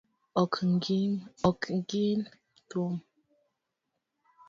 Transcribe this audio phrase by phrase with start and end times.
[0.41, 0.55] Ok
[1.89, 2.21] gin
[2.69, 2.93] thum.